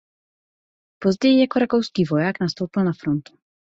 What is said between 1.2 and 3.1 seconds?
jako rakouský voják nastoupil na